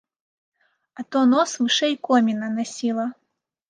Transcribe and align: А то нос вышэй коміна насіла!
А 1.01 1.05
то 1.11 1.23
нос 1.35 1.51
вышэй 1.61 1.95
коміна 2.11 2.53
насіла! 2.59 3.05